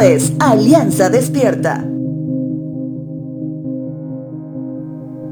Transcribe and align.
Es 0.00 0.32
Alianza 0.40 1.08
Despierta. 1.08 1.86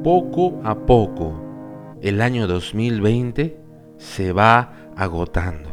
Poco 0.05 0.61
a 0.63 0.87
poco, 0.87 1.99
el 2.01 2.21
año 2.23 2.47
2020 2.47 3.61
se 3.97 4.33
va 4.33 4.73
agotando. 4.97 5.71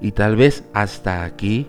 Y 0.00 0.12
tal 0.12 0.36
vez 0.36 0.64
hasta 0.74 1.24
aquí 1.24 1.68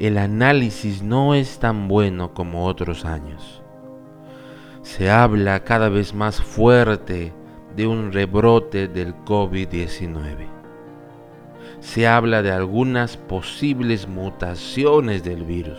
el 0.00 0.18
análisis 0.18 1.02
no 1.02 1.34
es 1.34 1.58
tan 1.58 1.88
bueno 1.88 2.32
como 2.32 2.66
otros 2.66 3.04
años. 3.04 3.62
Se 4.82 5.10
habla 5.10 5.62
cada 5.62 5.88
vez 5.88 6.14
más 6.14 6.40
fuerte 6.40 7.32
de 7.76 7.86
un 7.86 8.12
rebrote 8.12 8.88
del 8.88 9.14
COVID-19. 9.24 10.61
Se 11.82 12.06
habla 12.06 12.40
de 12.42 12.50
algunas 12.50 13.18
posibles 13.18 14.08
mutaciones 14.08 15.22
del 15.22 15.44
virus. 15.44 15.78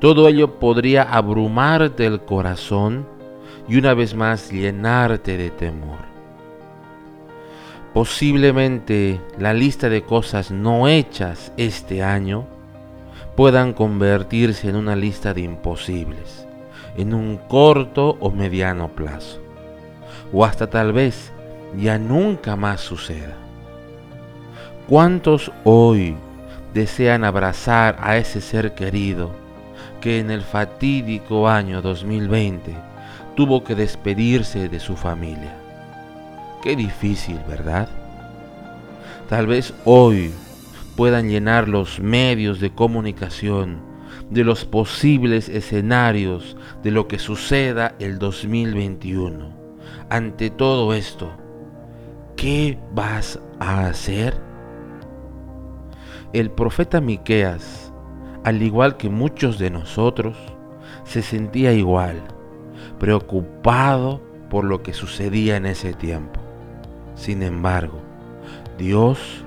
Todo 0.00 0.28
ello 0.28 0.58
podría 0.58 1.02
abrumarte 1.02 2.06
el 2.06 2.20
corazón 2.20 3.06
y 3.68 3.76
una 3.76 3.92
vez 3.92 4.14
más 4.14 4.50
llenarte 4.50 5.36
de 5.36 5.50
temor. 5.50 5.98
Posiblemente 7.92 9.20
la 9.38 9.52
lista 9.52 9.90
de 9.90 10.02
cosas 10.02 10.50
no 10.50 10.88
hechas 10.88 11.52
este 11.58 12.02
año 12.02 12.46
puedan 13.36 13.74
convertirse 13.74 14.70
en 14.70 14.76
una 14.76 14.96
lista 14.96 15.34
de 15.34 15.42
imposibles, 15.42 16.46
en 16.96 17.12
un 17.12 17.36
corto 17.36 18.16
o 18.20 18.30
mediano 18.30 18.88
plazo 18.88 19.40
o 20.32 20.44
hasta 20.44 20.68
tal 20.68 20.92
vez 20.92 21.32
ya 21.76 21.98
nunca 21.98 22.56
más 22.56 22.80
suceda. 22.80 23.47
¿Cuántos 24.88 25.52
hoy 25.64 26.16
desean 26.72 27.22
abrazar 27.22 27.98
a 28.00 28.16
ese 28.16 28.40
ser 28.40 28.74
querido 28.74 29.30
que 30.00 30.18
en 30.18 30.30
el 30.30 30.40
fatídico 30.40 31.46
año 31.46 31.82
2020 31.82 32.74
tuvo 33.36 33.62
que 33.64 33.74
despedirse 33.74 34.70
de 34.70 34.80
su 34.80 34.96
familia? 34.96 35.54
Qué 36.62 36.74
difícil, 36.74 37.38
¿verdad? 37.46 37.86
Tal 39.28 39.46
vez 39.46 39.74
hoy 39.84 40.32
puedan 40.96 41.28
llenar 41.28 41.68
los 41.68 42.00
medios 42.00 42.58
de 42.58 42.70
comunicación 42.70 43.82
de 44.30 44.42
los 44.42 44.64
posibles 44.64 45.50
escenarios 45.50 46.56
de 46.82 46.92
lo 46.92 47.08
que 47.08 47.18
suceda 47.18 47.94
el 47.98 48.18
2021 48.18 49.52
ante 50.08 50.48
todo 50.48 50.94
esto, 50.94 51.30
¿qué 52.36 52.78
vas 52.94 53.38
a 53.60 53.86
hacer? 53.86 54.47
El 56.34 56.50
profeta 56.50 57.00
Miqueas, 57.00 57.90
al 58.44 58.60
igual 58.60 58.98
que 58.98 59.08
muchos 59.08 59.58
de 59.58 59.70
nosotros, 59.70 60.36
se 61.04 61.22
sentía 61.22 61.72
igual, 61.72 62.22
preocupado 62.98 64.20
por 64.50 64.64
lo 64.64 64.82
que 64.82 64.92
sucedía 64.92 65.56
en 65.56 65.64
ese 65.64 65.94
tiempo. 65.94 66.38
Sin 67.14 67.42
embargo, 67.42 68.02
Dios 68.76 69.42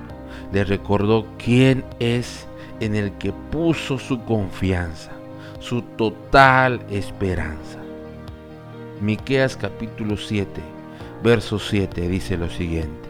le 0.51 0.63
recordó 0.63 1.27
quién 1.37 1.85
es 1.99 2.47
en 2.79 2.95
el 2.95 3.11
que 3.19 3.31
puso 3.31 3.99
su 3.99 4.23
confianza, 4.23 5.11
su 5.59 5.83
total 5.83 6.81
esperanza. 6.89 7.77
Miqueas 9.01 9.55
capítulo 9.55 10.17
7, 10.17 10.49
verso 11.23 11.59
7 11.59 12.07
dice 12.07 12.37
lo 12.37 12.49
siguiente: 12.49 13.07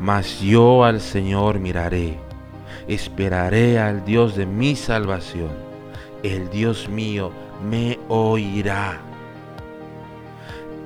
Mas 0.00 0.40
yo 0.40 0.84
al 0.84 1.00
Señor 1.00 1.60
miraré, 1.60 2.18
esperaré 2.88 3.78
al 3.78 4.04
Dios 4.04 4.36
de 4.36 4.46
mi 4.46 4.76
salvación. 4.76 5.50
El 6.22 6.50
Dios 6.50 6.88
mío 6.88 7.32
me 7.68 7.98
oirá. 8.08 9.00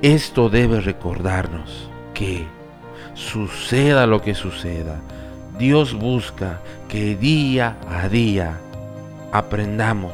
Esto 0.01 0.49
debe 0.49 0.81
recordarnos 0.81 1.89
que 2.13 2.45
suceda 3.13 4.07
lo 4.07 4.21
que 4.21 4.33
suceda, 4.33 4.99
Dios 5.57 5.93
busca 5.93 6.59
que 6.89 7.15
día 7.15 7.77
a 7.87 8.09
día 8.09 8.57
aprendamos 9.31 10.13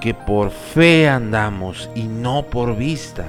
que 0.00 0.14
por 0.14 0.50
fe 0.50 1.08
andamos 1.08 1.90
y 1.94 2.04
no 2.04 2.44
por 2.44 2.76
vista, 2.76 3.24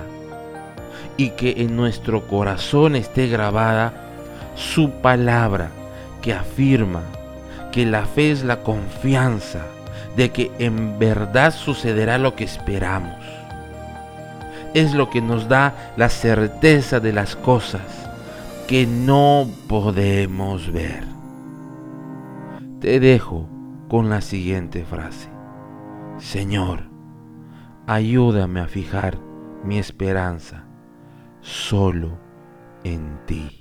y 1.17 1.31
que 1.31 1.63
en 1.63 1.75
nuestro 1.75 2.27
corazón 2.27 2.95
esté 2.95 3.27
grabada 3.27 3.93
su 4.55 4.91
palabra 4.91 5.71
que 6.21 6.33
afirma 6.33 7.01
que 7.71 7.85
la 7.85 8.05
fe 8.05 8.31
es 8.31 8.43
la 8.43 8.61
confianza 8.61 9.65
de 10.15 10.31
que 10.31 10.51
en 10.59 10.99
verdad 10.99 11.53
sucederá 11.53 12.17
lo 12.17 12.35
que 12.35 12.43
esperamos. 12.43 13.15
Es 14.73 14.93
lo 14.93 15.09
que 15.09 15.21
nos 15.21 15.47
da 15.47 15.93
la 15.97 16.09
certeza 16.09 16.99
de 16.99 17.13
las 17.13 17.35
cosas 17.35 17.81
que 18.67 18.85
no 18.85 19.49
podemos 19.67 20.71
ver. 20.71 21.03
Te 22.79 22.99
dejo 22.99 23.47
con 23.87 24.09
la 24.09 24.21
siguiente 24.21 24.85
frase. 24.85 25.29
Señor, 26.19 26.83
ayúdame 27.87 28.59
a 28.59 28.67
fijar 28.67 29.17
mi 29.63 29.79
esperanza 29.79 30.65
solo 31.41 32.19
en 32.83 33.19
ti. 33.25 33.58